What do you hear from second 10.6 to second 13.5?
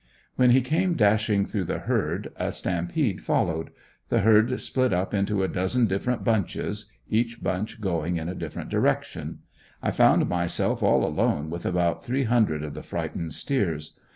all alone with about three hundred of the frightened